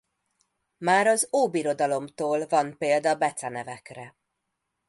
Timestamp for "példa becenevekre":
2.77-4.15